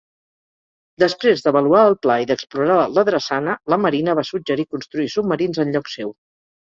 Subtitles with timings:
[1.03, 5.77] Després d'avaluar el pla i d'explorar la drassana, la Marina va suggerir construir submarins en
[5.77, 6.11] lloc seu.